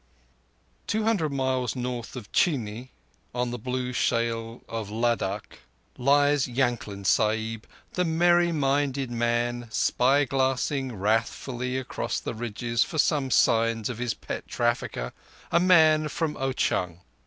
[0.87, 2.91] _Two hundred miles north of Chini,
[3.35, 5.59] on the blue shale of Ladakh,
[5.95, 13.29] lies Yankling Sahib, the merry minded man, spy glassing wrathfully across the ridges for some
[13.29, 17.01] sign of his pet tracker—a man from Ao chung.